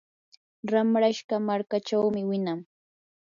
[0.71, 2.59] ramrashqa markaachawmi winan.